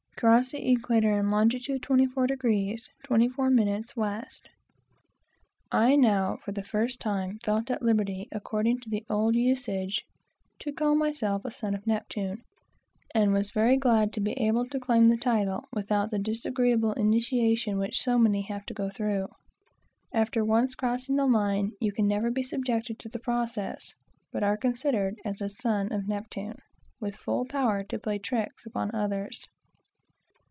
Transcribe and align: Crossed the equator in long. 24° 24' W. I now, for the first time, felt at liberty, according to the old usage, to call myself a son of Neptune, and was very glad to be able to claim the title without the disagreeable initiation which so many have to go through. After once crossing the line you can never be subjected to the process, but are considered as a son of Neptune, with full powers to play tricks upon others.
Crossed 0.17 0.51
the 0.51 0.69
equator 0.71 1.17
in 1.17 1.31
long. 1.31 1.49
24° 1.49 1.79
24' 1.81 2.27
W. 3.49 4.23
I 5.71 5.95
now, 5.95 6.35
for 6.45 6.51
the 6.51 6.61
first 6.61 6.99
time, 6.99 7.39
felt 7.43 7.71
at 7.71 7.81
liberty, 7.81 8.29
according 8.31 8.79
to 8.81 8.89
the 8.91 9.03
old 9.09 9.35
usage, 9.35 10.05
to 10.59 10.71
call 10.71 10.93
myself 10.93 11.43
a 11.43 11.49
son 11.49 11.73
of 11.73 11.87
Neptune, 11.87 12.43
and 13.15 13.33
was 13.33 13.49
very 13.49 13.77
glad 13.77 14.13
to 14.13 14.19
be 14.21 14.33
able 14.33 14.67
to 14.67 14.79
claim 14.79 15.09
the 15.09 15.17
title 15.17 15.65
without 15.73 16.11
the 16.11 16.19
disagreeable 16.19 16.93
initiation 16.93 17.79
which 17.79 18.03
so 18.03 18.19
many 18.19 18.43
have 18.43 18.63
to 18.67 18.75
go 18.75 18.91
through. 18.91 19.27
After 20.13 20.45
once 20.45 20.75
crossing 20.75 21.15
the 21.15 21.25
line 21.25 21.71
you 21.79 21.91
can 21.91 22.07
never 22.07 22.29
be 22.29 22.43
subjected 22.43 22.99
to 22.99 23.09
the 23.09 23.17
process, 23.17 23.95
but 24.31 24.43
are 24.43 24.55
considered 24.55 25.15
as 25.25 25.41
a 25.41 25.49
son 25.49 25.91
of 25.91 26.07
Neptune, 26.07 26.59
with 26.99 27.15
full 27.15 27.43
powers 27.43 27.87
to 27.89 27.97
play 27.97 28.19
tricks 28.19 28.67
upon 28.67 28.93
others. 28.93 29.47